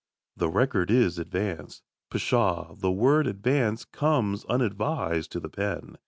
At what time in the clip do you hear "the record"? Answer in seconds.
0.35-0.89